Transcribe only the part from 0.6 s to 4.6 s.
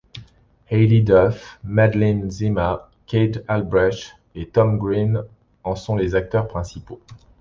Haylie Duff, Madeline Zima, Kate Albrecht et